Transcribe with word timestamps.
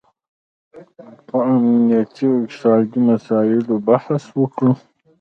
په 1.27 1.37
امنیتي 1.53 2.23
او 2.31 2.35
اقتصادي 2.43 2.99
مساییلو 3.09 3.75
بحث 3.87 4.23
وکړي 4.39 4.73